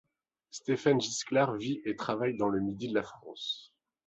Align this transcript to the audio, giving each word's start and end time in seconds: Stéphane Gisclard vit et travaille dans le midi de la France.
Stéphane 0.49 0.99
Gisclard 0.99 1.57
vit 1.57 1.79
et 1.85 1.95
travaille 1.95 2.35
dans 2.35 2.49
le 2.49 2.59
midi 2.59 2.87
de 2.87 2.95
la 2.95 3.03
France. 3.03 3.71